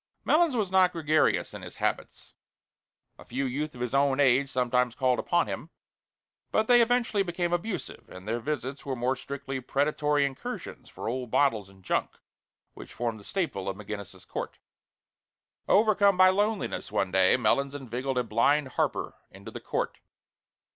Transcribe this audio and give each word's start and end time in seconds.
Melons 0.25 0.55
was 0.55 0.71
not 0.71 0.93
gregarious 0.93 1.53
in 1.53 1.61
his 1.61 1.75
habits. 1.75 2.33
A 3.19 3.23
few 3.25 3.45
youth 3.45 3.75
of 3.75 3.81
his 3.81 3.93
own 3.93 4.19
age 4.19 4.49
sometimes 4.49 4.95
called 4.95 5.19
upon 5.19 5.45
him, 5.45 5.69
but 6.51 6.65
they 6.67 6.81
eventually 6.81 7.21
became 7.21 7.53
abusive, 7.53 8.09
and 8.09 8.27
their 8.27 8.39
visits 8.39 8.83
were 8.83 8.95
more 8.95 9.15
strictly 9.15 9.61
predatory 9.61 10.25
incursions 10.25 10.89
for 10.89 11.07
old 11.07 11.29
bottles 11.29 11.69
and 11.69 11.83
junk 11.83 12.17
which 12.73 12.91
formed 12.93 13.19
the 13.19 13.23
staple 13.23 13.69
of 13.69 13.77
McGinnis's 13.77 14.25
Court. 14.25 14.57
Overcome 15.67 16.17
by 16.17 16.29
loneliness 16.29 16.91
one 16.91 17.11
day, 17.11 17.37
Melons 17.37 17.75
inveigled 17.75 18.17
a 18.17 18.23
blind 18.23 18.69
harper 18.69 19.13
into 19.29 19.51
the 19.51 19.61
court. 19.61 19.99